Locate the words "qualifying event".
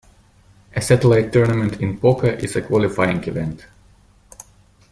2.63-3.67